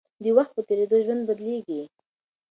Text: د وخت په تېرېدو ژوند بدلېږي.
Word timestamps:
د 0.23 0.25
وخت 0.37 0.51
په 0.55 0.61
تېرېدو 0.67 0.97
ژوند 1.05 1.21
بدلېږي. 1.29 1.81